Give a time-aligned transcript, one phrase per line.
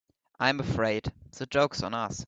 [0.39, 2.19] I'm afraid the joke's on us.